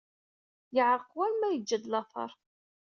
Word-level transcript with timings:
Yeɛṛeq 0.75 1.09
war 1.17 1.31
ma 1.35 1.47
yeǧǧa-d 1.53 1.85
lateṛ. 1.91 2.31